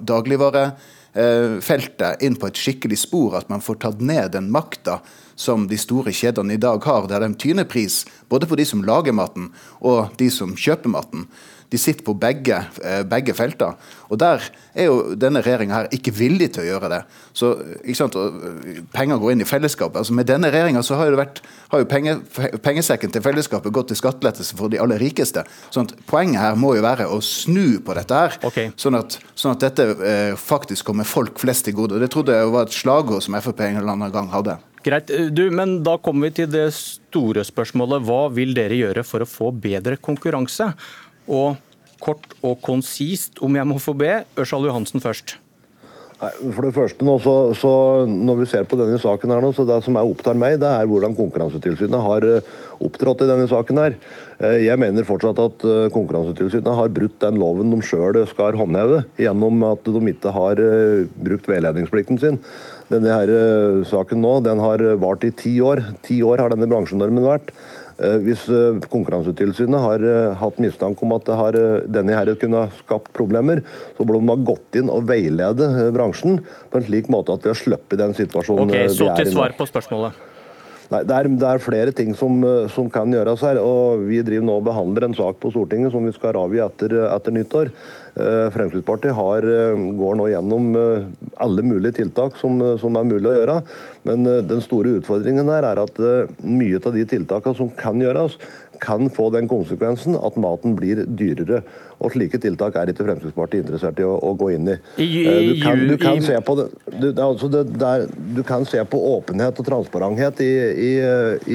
dagligvarefeltet 1.14 2.22
inn 2.22 2.36
på 2.36 2.48
et 2.48 2.58
skikkelig 2.58 3.00
spor. 3.00 3.38
At 3.38 3.50
man 3.50 3.62
får 3.62 3.80
tatt 3.82 4.02
ned 4.02 4.32
den 4.32 4.52
makta 4.52 5.00
som 5.36 5.68
de 5.68 5.78
store 5.78 6.12
kjedene 6.12 6.54
i 6.54 6.58
dag 6.58 6.84
har, 6.84 7.08
der 7.08 7.20
de 7.22 7.34
tyner 7.36 7.64
pris 7.64 8.06
både 8.30 8.46
på 8.46 8.56
de 8.56 8.66
som 8.66 8.84
lager 8.84 9.14
maten 9.14 9.54
og 9.80 10.10
de 10.18 10.30
som 10.30 10.56
kjøper 10.56 10.90
maten. 10.90 11.28
De 11.70 11.78
sitter 11.78 12.04
på 12.06 12.16
begge, 12.18 12.64
eh, 12.84 13.04
begge 13.06 13.34
felter. 13.38 13.76
Og 14.10 14.18
Der 14.18 14.42
er 14.74 14.86
jo 14.86 15.16
denne 15.16 15.42
regjeringa 15.46 15.84
ikke 15.94 16.14
villig 16.18 16.54
til 16.54 16.64
å 16.64 16.68
gjøre 16.68 16.90
det. 16.90 17.02
Så 17.34 17.52
eh, 17.86 18.82
Penger 18.94 19.20
går 19.22 19.32
inn 19.32 19.42
i 19.42 19.48
fellesskapet. 19.48 20.02
Altså 20.02 20.14
Med 20.14 20.26
denne 20.26 20.50
regjeringa 20.50 20.82
har 20.82 21.12
jo, 21.12 21.18
vært, 21.20 21.42
har 21.70 21.84
jo 21.84 21.90
penge, 21.90 22.16
pengesekken 22.66 23.14
til 23.14 23.22
fellesskapet 23.22 23.74
gått 23.74 23.92
til 23.94 24.00
skattelettelse 24.00 24.58
for 24.58 24.74
de 24.74 24.82
aller 24.82 25.02
rikeste. 25.02 25.46
Sånn 25.70 25.90
Poenget 26.10 26.42
her 26.42 26.58
må 26.58 26.74
jo 26.76 26.86
være 26.86 27.06
å 27.10 27.20
snu 27.22 27.80
på 27.86 27.94
dette, 27.98 28.16
her, 28.16 28.38
okay. 28.46 28.72
sånn, 28.80 28.98
at, 28.98 29.20
sånn, 29.36 29.54
at, 29.54 29.62
dette 29.68 29.86
eh, 30.06 30.34
faktisk 30.40 30.90
kommer 30.90 31.06
folk 31.06 31.38
flest 31.42 31.68
til 31.68 31.78
gode. 31.78 32.02
Det 32.02 32.10
trodde 32.14 32.34
jeg 32.34 32.50
var 32.54 32.66
et 32.66 32.74
slagord 32.74 33.26
som 33.26 33.38
Frp 33.40 33.62
en 33.68 33.80
eller 33.82 33.94
annen 33.94 34.14
gang 34.14 34.32
hadde. 34.34 34.58
Greit, 34.84 35.12
du, 35.36 35.44
men 35.52 35.82
Da 35.84 35.98
kommer 36.00 36.30
vi 36.30 36.40
til 36.40 36.52
det 36.52 36.70
store 36.76 37.44
spørsmålet. 37.48 38.06
Hva 38.08 38.22
vil 38.32 38.56
dere 38.56 38.78
gjøre 38.80 39.04
for 39.08 39.24
å 39.24 39.30
få 39.30 39.52
bedre 39.52 40.00
konkurranse? 40.00 40.72
Og 41.30 41.60
kort 42.02 42.34
og 42.42 42.58
konsist, 42.66 43.38
om 43.44 43.56
jeg 43.56 43.68
må 43.70 43.78
få 43.82 43.94
be. 43.98 44.24
Ørsal 44.40 44.68
Johansen 44.68 45.04
først. 45.04 45.38
Nei, 46.20 46.34
for 46.52 46.66
det 46.68 46.74
første 46.76 47.06
nå, 47.08 47.14
så, 47.24 47.34
så 47.56 47.70
Når 48.12 48.42
vi 48.42 48.48
ser 48.52 48.66
på 48.68 48.76
denne 48.76 48.98
saken, 49.00 49.32
her 49.32 49.44
nå, 49.44 49.54
så 49.56 49.64
det 49.68 49.78
som 49.86 49.96
er 49.96 50.08
opptar 50.08 50.36
meg, 50.36 50.58
det 50.60 50.68
er 50.68 50.90
hvordan 50.90 51.16
Konkurransetilsynet 51.16 52.04
har 52.04 52.26
uh, 52.28 52.50
opptrådt 52.84 53.24
i 53.24 53.30
denne 53.30 53.46
saken. 53.48 53.80
her. 53.80 53.96
Uh, 54.42 54.58
jeg 54.60 54.76
mener 54.84 55.08
fortsatt 55.08 55.40
at 55.40 55.64
uh, 55.64 55.88
Konkurransetilsynet 55.96 56.76
har 56.76 56.92
brutt 56.92 57.16
den 57.24 57.40
loven 57.40 57.72
de 57.72 57.80
sjøl 57.88 58.20
skal 58.28 58.60
håndheve, 58.60 59.06
gjennom 59.22 59.64
at 59.70 59.88
de 59.88 60.04
ikke 60.12 60.36
har 60.36 60.60
brukt 61.24 61.48
veiledningsplikten 61.48 62.20
sin. 62.20 62.44
Denne 62.92 63.16
her, 63.16 63.32
saken 63.88 64.20
nå, 64.20 64.40
den 64.44 64.60
har 64.60 64.82
vart 65.00 65.24
i 65.24 65.32
ti 65.32 65.60
år. 65.64 65.86
Ti 66.04 66.20
år 66.26 66.42
har 66.44 66.52
denne 66.52 66.68
bransjenormen 66.68 67.28
vært. 67.30 67.54
Eh, 68.00 68.16
hvis 68.24 68.46
eh, 68.48 68.80
Konkurransetilsynet 68.92 69.84
har 69.84 70.04
eh, 70.08 70.38
hatt 70.40 70.60
mistanke 70.64 71.04
om 71.04 71.12
at 71.18 71.28
har, 71.36 71.58
denne 71.92 72.16
her 72.16 72.32
kunne 72.40 72.64
ha 72.64 72.72
skapt 72.80 73.12
problemer, 73.16 73.62
så 73.98 74.06
burde 74.06 74.24
man 74.24 74.40
ha 74.40 74.52
gått 74.54 74.80
inn 74.80 74.92
og 74.94 75.10
veilede 75.10 75.68
bransjen 75.96 76.40
på 76.72 76.80
en 76.80 76.88
slik 76.88 77.12
måte 77.12 77.36
at 77.36 77.44
vi 77.44 77.52
har 77.52 77.60
sluppet 77.60 78.00
den 78.00 78.16
situasjonen 78.16 78.72
okay, 78.72 78.88
så 78.94 79.12
til 79.20 79.34
svar 79.34 79.56
på 79.58 79.68
spørsmålet. 79.68 80.26
Nei, 80.90 81.04
det 81.06 81.14
er, 81.14 81.28
det 81.38 81.46
er, 81.46 81.62
flere 81.62 81.92
ting 81.94 82.16
som, 82.18 82.40
som, 82.74 82.88
kan 82.90 83.12
gjøres 83.14 83.44
her. 83.46 83.60
og 83.62 84.08
Vi 84.08 84.24
driver 84.26 84.48
nå 84.48 84.56
og 84.58 84.64
behandler 84.66 85.06
en 85.06 85.14
sak 85.14 85.38
på 85.44 85.52
Stortinget 85.54 85.94
som 85.94 86.08
vi 86.08 86.14
skal 86.16 86.40
avgi 86.40 86.64
etter, 86.66 86.96
etter 87.12 87.36
nyttår. 87.36 87.70
Fremskrittspartiet 88.16 89.16
har, 89.16 89.46
går 90.00 90.18
nå 90.20 90.30
gjennom 90.32 90.70
alle 91.40 91.66
mulige 91.66 92.00
tiltak 92.02 92.38
som, 92.40 92.58
som, 92.82 92.98
er 93.00 93.08
mulig 93.08 93.30
å 93.30 93.36
gjøre. 93.36 93.58
Men 94.10 94.26
den 94.50 94.64
store 94.66 94.98
utfordringen 95.00 95.52
her 95.52 95.68
er 95.70 95.84
at 95.84 96.02
mye 96.44 96.82
av 96.82 96.96
de 96.96 97.06
tiltakene 97.10 97.60
som 97.60 97.70
kan 97.80 98.02
gjøres, 98.02 98.40
kan 98.82 99.10
få 99.14 99.30
den 99.34 99.48
konsekvensen 99.50 100.18
at 100.18 100.38
maten 100.40 100.76
blir 100.78 101.04
dyrere. 101.06 101.62
Og 102.00 102.14
Slike 102.14 102.40
tiltak 102.40 102.78
er 102.80 102.92
ikke 102.92 103.06
Fremskrittspartiet 103.08 103.66
interessert 103.66 104.00
i 104.00 104.06
å, 104.08 104.14
å 104.24 104.32
gå 104.40 104.54
inn 104.56 104.70
i. 104.72 104.78
Eh, 105.04 105.50
du 105.50 105.54
kan, 105.60 105.82
du 105.90 105.96
kan, 106.00 106.22
se, 106.24 106.38
på, 106.46 106.56
du, 106.96 107.08
altså 107.12 107.50
det, 107.52 107.66
der, 107.80 108.06
du 108.36 108.42
kan 108.48 108.64
se 108.70 108.84
på 108.88 109.02
åpenhet 109.18 109.60
og 109.60 109.68
transparenthet 109.68 110.40
i, 110.46 110.52
i, 110.88 110.92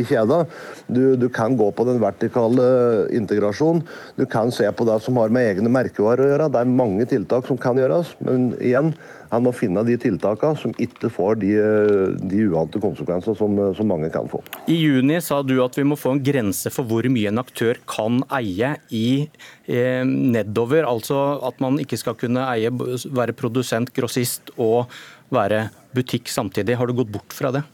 i 0.00 0.04
kjeda. 0.04 0.42
Du, 0.86 1.16
du, 1.20 1.28
kan 1.32 1.56
gå 1.56 1.70
på 1.72 1.88
den 1.88 2.00
vertikale 2.02 2.68
integrasjonen. 3.16 3.84
Du 4.20 4.26
kan 4.30 4.52
se 4.52 4.68
på 4.68 4.86
det 4.88 5.00
som 5.04 5.16
har 5.22 5.32
med 5.32 5.54
egne 5.54 5.72
merkevarer 5.72 6.26
å 6.26 6.30
gjøre. 6.34 6.52
Det 6.52 6.60
er 6.60 6.78
mange 6.84 7.08
tiltak 7.08 7.48
som 7.48 7.60
kan 7.60 7.80
gjøres. 7.80 8.12
Men 8.24 8.52
igjen, 8.60 8.92
han 9.34 9.44
må 9.46 9.52
finne 9.56 9.82
de 9.86 9.96
tiltakene 10.00 10.58
som 10.60 10.74
ikke 10.80 11.10
får 11.12 11.40
de, 11.42 11.52
de 12.22 12.44
uante 12.48 12.80
konsekvenser 12.82 13.36
som, 13.38 13.58
som, 13.76 13.90
mange 13.90 14.10
kan 14.14 14.28
få. 14.30 14.40
I 14.70 14.78
juni 14.78 15.20
sa 15.24 15.42
du 15.44 15.56
at 15.64 15.76
vi 15.78 15.86
må 15.86 15.98
få 16.00 16.14
en 16.16 16.24
grense 16.24 16.72
for 16.74 16.88
hvor 16.88 17.06
mye 17.10 17.32
en 17.32 17.42
aktør 17.42 17.80
kan 17.90 18.22
eie 18.38 18.74
i 18.94 19.06
eh, 19.66 20.04
nedover. 20.06 20.86
Altså 20.88 21.20
at 21.44 21.60
man 21.64 21.80
ikke 21.82 22.00
skal 22.00 22.18
kunne 22.20 22.46
eie, 22.54 22.72
være 22.72 23.36
produsent, 23.36 23.92
grossist 23.96 24.54
og 24.56 24.86
være 25.34 25.68
butikk 25.94 26.30
samtidig. 26.30 26.78
Har 26.78 26.88
du 26.88 26.96
gått 26.96 27.12
bort 27.14 27.34
fra 27.34 27.52
det? 27.54 27.64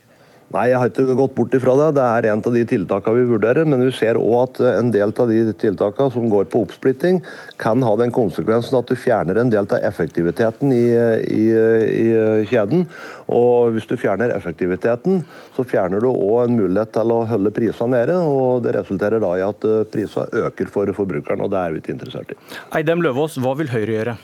Nei, 0.51 0.65
jeg 0.73 0.81
har 0.83 0.89
ikke 0.91 1.15
gått 1.15 1.35
bort 1.37 1.53
ifra 1.55 1.77
det. 1.79 1.89
Det 1.95 2.05
er 2.05 2.27
en 2.33 2.41
av 2.43 2.55
de 2.57 2.63
tiltakene 2.73 3.21
vi 3.21 3.27
vurderer. 3.29 3.69
Men 3.71 3.85
vi 3.87 3.93
ser 3.95 4.19
òg 4.19 4.35
at 4.41 4.61
en 4.73 4.89
del 4.91 5.13
av 5.15 5.31
de 5.31 5.53
tiltakene 5.61 6.11
som 6.11 6.27
går 6.33 6.49
på 6.51 6.65
oppsplitting, 6.65 7.21
kan 7.61 7.85
ha 7.87 7.93
den 8.01 8.11
konsekvensen 8.15 8.81
at 8.81 8.91
du 8.91 8.99
fjerner 8.99 9.39
en 9.39 9.53
del 9.53 9.69
av 9.71 9.87
effektiviteten 9.87 10.75
i, 10.75 10.87
i, 11.31 11.45
i 11.55 12.09
kjeden. 12.51 12.89
Og 13.31 13.77
hvis 13.77 13.87
du 13.87 13.95
fjerner 14.01 14.35
effektiviteten, 14.35 15.23
så 15.55 15.67
fjerner 15.71 16.03
du 16.03 16.11
òg 16.11 16.49
en 16.49 16.59
mulighet 16.59 16.97
til 16.99 17.15
å 17.15 17.21
holde 17.31 17.55
prisene 17.55 18.01
nede. 18.01 18.19
Og 18.19 18.65
det 18.67 18.75
resulterer 18.81 19.23
da 19.23 19.37
i 19.39 19.47
at 19.47 19.69
prisene 19.95 20.49
øker 20.49 20.75
for 20.75 20.91
forbrukeren, 20.99 21.47
og 21.47 21.55
det 21.55 21.63
er 21.63 21.77
vi 21.77 21.85
ikke 21.85 21.95
interessert 21.95 22.35
i. 22.35 22.41
Eidem 22.81 23.07
Løvaas, 23.07 23.39
hva 23.39 23.55
vil 23.61 23.71
Høyre 23.71 23.99
gjøre? 24.01 24.19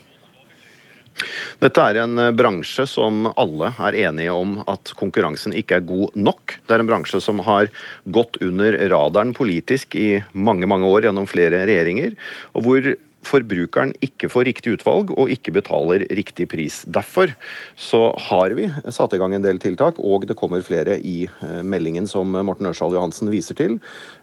Dette 1.62 1.80
er 1.80 2.02
en 2.02 2.18
eh, 2.20 2.34
bransje 2.36 2.84
som 2.90 3.30
alle 3.32 3.70
er 3.88 3.96
enige 4.04 4.34
om 4.36 4.58
at 4.68 4.92
konkurransen 4.98 5.54
ikke 5.56 5.78
er 5.78 5.86
god 5.88 6.16
nok. 6.18 6.58
Det 6.68 6.76
er 6.76 6.84
en 6.84 6.90
bransje 6.90 7.20
som 7.24 7.40
har 7.46 7.70
gått 8.12 8.36
under 8.44 8.76
radaren 8.92 9.32
politisk 9.36 9.96
i 9.96 10.20
mange 10.36 10.68
mange 10.68 10.88
år 10.90 11.08
gjennom 11.08 11.28
flere 11.30 11.64
regjeringer, 11.64 12.12
og 12.52 12.66
hvor 12.66 12.90
forbrukeren 13.26 13.92
ikke 14.04 14.30
får 14.32 14.46
riktig 14.48 14.76
utvalg 14.76 15.12
og 15.14 15.30
ikke 15.32 15.54
betaler 15.56 16.04
riktig 16.16 16.48
pris. 16.52 16.80
Derfor 16.86 17.32
så 17.78 18.08
har 18.28 18.54
vi 18.56 18.68
satt 18.94 19.14
i 19.16 19.20
gang 19.20 19.34
en 19.36 19.44
del 19.44 19.60
tiltak, 19.62 19.98
og 19.98 20.26
det 20.28 20.36
kommer 20.38 20.64
flere 20.66 20.98
i 20.98 21.26
eh, 21.26 21.62
meldingen 21.66 22.08
som 22.10 22.30
Morten 22.36 22.70
Ørsal 22.70 22.94
Johansen 22.96 23.30
viser 23.32 23.58
til. 23.58 23.78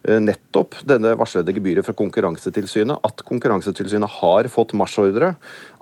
Eh, 0.08 0.20
nettopp 0.24 0.80
denne 0.88 1.16
varslede 1.20 1.56
gebyret 1.56 1.88
fra 1.88 1.96
Konkurransetilsynet, 1.98 3.04
at 3.04 3.26
Konkurransetilsynet 3.28 4.20
har 4.20 4.50
fått 4.54 4.76
marsjordre, 4.78 5.34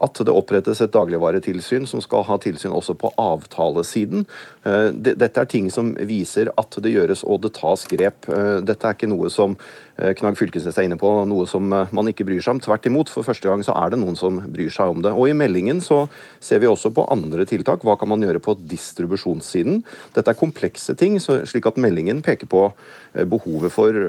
at 0.02 0.24
det 0.26 0.34
opprettes 0.34 0.82
et 0.82 0.94
dagligvaretilsyn 0.94 1.88
som 1.90 2.02
skal 2.04 2.26
ha 2.28 2.40
tilsyn 2.42 2.74
også 2.74 2.98
på 2.98 3.14
avtalesiden. 3.22 4.26
Eh, 4.66 4.90
dette 5.12 5.46
er 5.46 5.52
ting 5.52 5.70
som 5.74 5.94
viser 6.10 6.52
at 6.58 6.82
det 6.82 6.96
gjøres 6.96 7.26
og 7.28 7.44
det 7.46 7.56
tas 7.60 7.86
grep. 7.92 8.28
Dette 8.66 8.88
er 8.88 8.96
ikke 8.96 9.10
noe 9.12 9.30
som 9.34 9.56
Knag 9.98 10.38
Fylkesnes 10.40 10.78
er 10.80 10.88
inne 10.88 10.98
på, 11.00 11.10
noe 11.30 11.46
som 11.50 11.68
eh, 11.76 11.92
man 11.96 12.10
ikke 12.10 12.26
bryr 12.28 12.42
seg 12.42 12.56
om. 12.56 12.62
Tvert 12.64 12.88
imot, 12.90 13.12
for 13.12 13.28
første 13.28 13.50
gang 13.50 13.64
så 13.66 13.76
er 13.78 13.94
det 13.94 14.00
noen 14.02 14.18
som 14.18 14.40
bryr 14.54 14.72
seg 14.74 14.94
om 14.94 15.04
det. 15.04 15.12
Og 15.14 15.30
I 15.30 15.36
meldingen 15.38 15.82
så 15.84 16.06
ser 16.44 16.62
vi 16.64 16.70
også 16.70 16.94
på 16.96 17.06
andre 17.14 17.46
tiltak. 17.50 17.86
Hva 17.86 17.98
kan 18.00 18.10
man 18.12 18.24
gjøre 18.24 18.42
på 18.44 18.56
distribusjonssiden? 18.72 19.82
Dette 20.16 20.34
er 20.34 20.40
komplekse 20.40 20.96
ting, 20.98 21.20
slik 21.22 21.70
at 21.70 21.80
meldingen 21.82 22.24
peker 22.26 22.50
på 22.52 22.64
eh, 22.70 23.28
behovet 23.30 23.74
for 23.76 24.00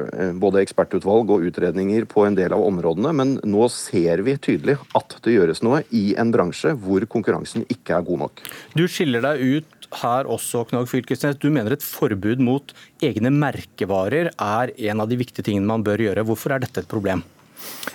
både 0.43 0.63
ekspertutvalg 0.63 1.31
og 1.35 1.47
utredninger 1.51 2.07
på 2.11 2.27
en 2.29 2.39
del 2.39 2.55
av 2.55 2.65
områdene. 2.65 3.13
Men 3.19 3.37
nå 3.45 3.69
ser 3.75 4.25
vi 4.27 4.39
tydelig 4.41 4.79
at 4.99 5.19
det 5.25 5.37
gjøres 5.37 5.63
noe 5.67 5.83
i 5.91 6.13
en 6.21 6.33
bransje 6.35 6.75
hvor 6.79 7.05
konkurransen 7.11 7.67
ikke 7.73 7.99
er 7.99 8.07
god 8.07 8.27
nok. 8.27 8.45
Du 8.79 8.87
skiller 8.91 9.25
deg 9.25 9.43
ut 9.59 9.83
her 10.01 10.29
også, 10.31 10.65
Knag 10.71 10.89
Fylkesnes. 10.89 11.39
Du 11.41 11.51
mener 11.53 11.75
et 11.75 11.85
forbud 11.85 12.41
mot 12.43 12.73
egne 13.03 13.33
merkevarer 13.35 14.33
er 14.33 14.73
en 14.91 15.03
av 15.03 15.11
de 15.11 15.19
viktige 15.21 15.47
tingene 15.47 15.69
man 15.69 15.85
bør 15.87 16.05
gjøre. 16.07 16.27
Hvorfor 16.27 16.55
er 16.55 16.65
dette 16.65 16.85
et 16.85 16.91
problem? 16.91 17.25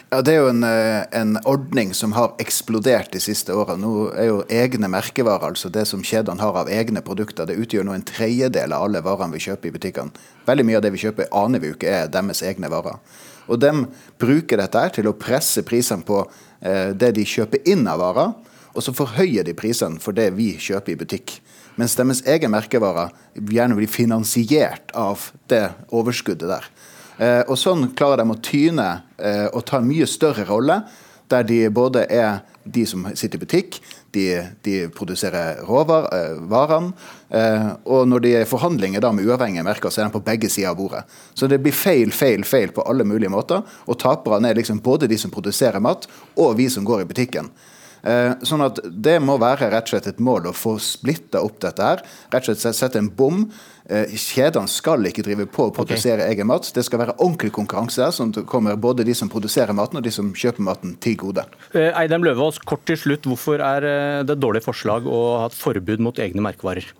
Ja, 0.09 0.21
Det 0.21 0.33
er 0.33 0.37
jo 0.39 0.49
en, 0.49 0.63
eh, 0.63 1.05
en, 1.11 1.37
ordning 1.43 1.93
som 1.93 2.11
har 2.11 2.35
eksplodert 2.39 3.11
de 3.11 3.19
siste 3.19 3.51
årene. 3.51 3.81
Nå 3.81 4.15
er 4.15 4.27
jo 4.27 4.43
egne 4.47 4.87
merkevarer, 4.87 5.49
altså 5.51 5.69
det 5.69 5.85
som 5.87 6.01
kjedene 6.01 6.39
har 6.39 6.55
av 6.55 6.69
egne 6.69 7.01
produkter, 7.01 7.45
det 7.45 7.57
utgjør 7.57 7.83
nå 7.83 7.93
en 7.93 8.01
tredjedel 8.07 8.71
av 8.73 8.83
alle 8.83 9.01
varene 9.01 9.33
vi 9.33 9.43
kjøper 9.43 9.67
i 9.67 9.71
butikkene. 9.71 10.11
Veldig 10.47 10.65
mye 10.65 10.77
av 10.77 10.81
det 10.81 10.91
vi 10.91 11.03
kjøper 11.03 11.27
aner 11.31 11.59
vi 11.59 11.67
jo 11.67 11.75
ikke 11.75 11.91
er 11.91 12.07
deres 12.07 12.41
egne 12.41 12.69
varer. 12.69 12.99
Og 13.47 13.59
de 13.59 13.71
bruker 14.19 14.57
dette 14.57 14.79
her 14.79 14.89
til 14.89 15.07
å 15.07 15.15
presse 15.15 15.63
prisene 15.63 16.03
på 16.03 16.25
eh, 16.61 16.93
det 16.93 17.13
de 17.15 17.25
kjøper 17.25 17.67
inn 17.67 17.87
av 17.87 17.99
varer, 17.99 18.33
og 18.73 18.83
så 18.83 18.93
forhøyer 18.93 19.43
de 19.43 19.55
prisene 19.57 19.99
for 19.99 20.13
det 20.13 20.31
vi 20.37 20.53
kjøper 20.55 20.93
i 20.93 20.99
butikk. 20.99 21.39
Mens 21.77 21.93
deres 21.97 22.23
egen 22.25 22.53
merkevare 22.53 23.11
gjerne 23.37 23.77
blir 23.77 23.89
finansiert 23.91 24.93
av 24.97 25.29
det 25.51 25.67
overskuddet 25.93 26.49
der. 26.49 26.69
Eh, 27.17 27.43
og 27.45 27.57
sånn 27.57 27.91
klarer 27.97 28.23
de 28.23 28.33
å 28.33 28.41
tyne 28.41 28.87
eh, 29.17 29.45
og 29.51 29.63
ta 29.65 29.79
en 29.81 29.89
mye 29.89 30.07
større 30.09 30.45
rolle, 30.49 30.81
der 31.29 31.45
de 31.45 31.59
både 31.73 32.05
er 32.13 32.39
de 32.67 32.83
som 32.87 33.05
sitter 33.15 33.39
i 33.39 33.41
butikk, 33.41 33.77
de, 34.15 34.25
de 34.65 34.75
produserer 34.93 35.61
råvarene, 35.67 36.91
eh, 37.29 37.69
og 37.85 38.09
når 38.09 38.23
de 38.25 38.33
er 38.39 38.45
i 38.45 38.49
forhandlinger 38.49 39.03
da 39.03 39.13
med 39.15 39.27
uavhengige 39.27 39.65
merker, 39.67 39.93
så 39.93 40.01
er 40.01 40.09
de 40.09 40.17
på 40.17 40.23
begge 40.25 40.49
sider 40.51 40.71
av 40.73 40.77
bordet. 40.79 41.05
Så 41.37 41.49
det 41.49 41.61
blir 41.63 41.75
feil, 41.75 42.11
feil, 42.15 42.45
feil 42.47 42.73
på 42.75 42.85
alle 42.89 43.07
mulige 43.07 43.31
måter, 43.33 43.63
og 43.85 44.01
taperne 44.01 44.51
er 44.51 44.59
liksom 44.59 44.81
både 44.83 45.09
de 45.09 45.19
som 45.19 45.33
produserer 45.33 45.83
mat, 45.83 46.09
og 46.35 46.57
vi 46.59 46.69
som 46.73 46.85
går 46.87 47.05
i 47.05 47.09
butikken. 47.09 47.51
Eh, 48.03 48.33
sånn 48.45 48.63
at 48.65 48.79
Det 48.83 49.17
må 49.23 49.37
være 49.41 49.71
rett 49.71 49.87
og 49.87 49.95
slett 49.95 50.11
et 50.13 50.21
mål 50.23 50.51
å 50.51 50.55
få 50.55 50.77
splitta 50.81 51.41
opp 51.43 51.59
dette. 51.63 51.81
her, 51.83 52.03
rett 52.31 52.49
og 52.49 52.55
slett 52.55 52.75
Sette 52.77 52.99
en 52.99 53.09
bom. 53.09 53.49
Eh, 53.89 54.11
kjedene 54.19 54.67
skal 54.67 55.05
ikke 55.07 55.23
drive 55.23 55.45
på 55.47 55.69
å 55.69 55.73
produsere 55.73 56.21
okay. 56.21 56.35
egen 56.35 56.47
mat. 56.47 56.67
Det 56.73 56.83
skal 56.83 56.99
være 56.99 57.15
ordentlig 57.17 57.53
konkurranse 57.55 58.03
der, 58.03 58.11
sånn 58.11 58.33
at 58.33 58.41
det 58.41 58.45
kommer 58.45 58.75
både 58.75 59.05
de 59.07 59.15
som 59.15 59.29
produserer 59.29 59.73
maten 59.73 59.97
og 59.97 60.03
de 60.03 60.11
som 60.11 60.33
kjøper 60.33 60.61
maten 60.61 60.97
til 60.99 61.15
gode. 61.15 61.45
Eh, 61.73 61.93
Eidem 61.95 62.23
Løvaas, 62.27 62.59
kort 62.59 62.85
til 62.85 62.99
slutt. 62.99 63.23
Hvorfor 63.23 63.63
er 63.63 63.81
det 64.27 64.35
et 64.35 64.39
dårlig 64.43 64.63
forslag 64.65 65.07
å 65.07 65.39
ha 65.41 65.45
et 65.47 65.57
forbud 65.57 66.03
mot 66.03 66.19
egne 66.19 66.43
merkevarer? 66.43 66.91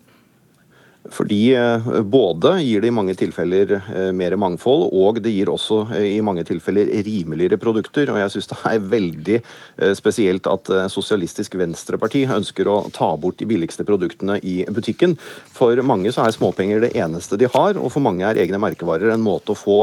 Fordi 1.13 1.55
eh, 1.55 2.01
både 2.01 2.57
gir 2.63 2.81
det 2.83 2.91
i 2.91 2.95
mange 2.95 3.15
tilfeller 3.17 3.73
eh, 3.77 4.09
mer 4.15 4.35
mangfold, 4.39 4.87
og 4.95 5.21
det 5.23 5.33
gir 5.33 5.51
også 5.51 5.81
eh, 5.95 6.07
i 6.17 6.23
mange 6.25 6.43
tilfeller 6.47 6.89
rimeligere 7.05 7.59
produkter. 7.61 8.11
Og 8.11 8.19
jeg 8.21 8.33
syns 8.33 8.51
det 8.51 8.59
er 8.71 8.89
veldig 8.97 9.39
spesielt 9.97 10.47
at 10.49 10.69
Sosialistisk 10.91 11.55
Venstreparti 11.59 12.23
ønsker 12.33 12.67
å 12.69 12.77
ta 12.93 13.09
bort 13.19 13.37
de 13.39 13.47
billigste 13.49 13.85
produktene 13.87 14.39
i 14.41 14.59
butikken. 14.73 15.15
For 15.53 15.79
mange 15.85 16.11
så 16.13 16.25
er 16.25 16.35
småpenger 16.35 16.83
det 16.83 16.93
eneste 16.97 17.39
de 17.39 17.49
har, 17.53 17.77
og 17.77 17.91
for 17.93 18.03
mange 18.03 18.25
er 18.27 18.39
egne 18.41 18.59
merkevarer 18.61 19.13
en 19.13 19.25
måte 19.25 19.53
å 19.53 19.59
få 19.59 19.79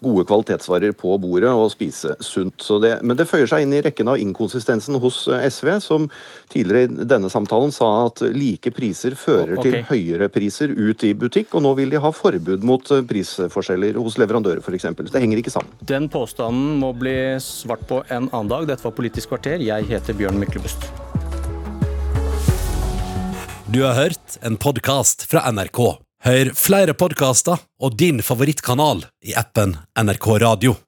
gode 0.00 0.24
kvalitetsvarer 0.28 0.92
på 0.94 1.16
bordet 1.18 1.50
og 1.50 1.72
spise 1.72 2.14
sunt. 2.22 2.62
Det, 2.82 2.92
men 3.02 3.18
det 3.18 3.26
føyer 3.26 3.48
seg 3.50 3.64
inn 3.64 3.74
i 3.74 3.82
rekken 3.82 4.10
av 4.12 4.20
inkonsistensen 4.22 4.98
hos 5.02 5.24
SV, 5.26 5.70
som 5.82 6.06
tidligere 6.52 6.86
i 6.86 7.08
denne 7.08 7.30
samtalen 7.32 7.74
sa 7.74 7.88
at 8.06 8.22
like 8.34 8.70
priser 8.76 9.16
fører 9.18 9.58
okay. 9.58 9.80
til 9.80 9.88
høyere 9.90 10.30
priser 10.32 10.67
priser 10.68 10.90
ut 10.90 11.04
i 11.04 11.14
butikk, 11.14 11.54
og 11.54 11.62
nå 11.62 11.74
vil 11.76 11.90
de 11.90 11.98
ha 11.98 12.12
forbud 12.12 12.64
mot 12.64 12.90
eh, 12.90 13.02
prisforskjeller 13.02 13.96
hos 13.98 14.18
leverandører 14.18 14.60
f.eks. 14.60 14.86
Det 15.10 15.20
henger 15.20 15.38
ikke 15.38 15.50
sammen. 15.50 15.70
Den 15.80 16.08
påstanden 16.08 16.78
må 16.80 16.92
bli 16.92 17.38
svart 17.40 17.86
på 17.88 18.02
en 18.08 18.28
annen 18.32 18.48
dag. 18.48 18.66
Dette 18.66 18.84
var 18.84 18.96
Politisk 18.96 19.30
kvarter. 19.30 19.60
Jeg 19.60 19.86
heter 19.88 20.14
Bjørn 20.14 20.38
Myklebust. 20.38 20.88
Du 23.68 23.82
har 23.84 23.94
hørt 23.94 24.38
en 24.42 24.56
podkast 24.56 25.28
fra 25.28 25.44
NRK. 25.52 25.98
Hør 26.24 26.50
flere 26.56 26.96
podkaster 26.98 27.60
og 27.78 27.94
din 27.94 28.22
favorittkanal 28.22 29.04
i 29.22 29.36
appen 29.38 29.76
NRK 29.94 30.28
Radio. 30.42 30.78